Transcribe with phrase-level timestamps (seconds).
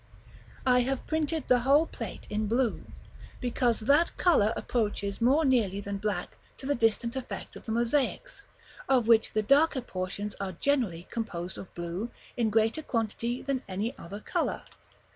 [0.65, 2.85] I have printed the whole plate in blue,
[3.39, 8.41] because that color approaches more nearly than black to the distant effect of the mosaics,
[8.89, 13.95] of which the darker portions are generally composed of blue, in greater quantity than any
[13.99, 14.63] other color.